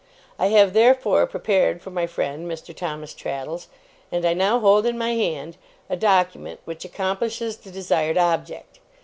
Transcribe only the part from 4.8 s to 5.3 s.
in my